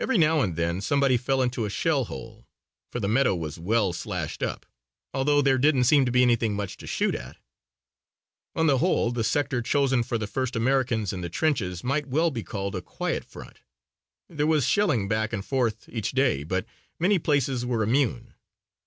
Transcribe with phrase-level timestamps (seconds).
[0.00, 2.48] Every now and then somebody fell into a shell hole,
[2.90, 4.64] for the meadow was well slashed up,
[5.12, 7.36] although there didn't seem to be anything much to shoot at.
[8.56, 12.30] On the whole, the sector chosen for the first Americans in the trenches might well
[12.30, 13.60] be called a quiet front.
[14.26, 16.64] There was shelling back and forth each day, but
[16.98, 18.32] many places were immune.